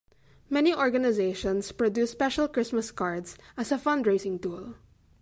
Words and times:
Many 0.49 0.73
organizations 0.73 1.71
produce 1.71 2.09
special 2.09 2.47
Christmas 2.47 2.89
cards 2.89 3.37
as 3.55 3.71
a 3.71 3.77
fundraising 3.77 4.41
tool. 4.41 4.73